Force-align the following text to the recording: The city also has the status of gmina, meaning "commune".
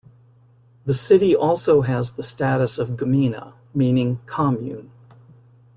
The 0.85 0.95
city 0.95 1.35
also 1.35 1.81
has 1.81 2.13
the 2.13 2.23
status 2.23 2.79
of 2.79 2.97
gmina, 2.97 3.53
meaning 3.75 4.17
"commune". 4.25 4.89